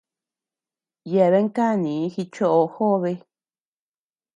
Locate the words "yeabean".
1.11-1.49